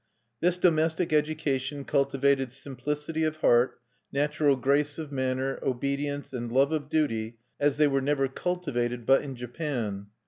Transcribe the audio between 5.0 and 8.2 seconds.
manner, obedience, and love of duty as they were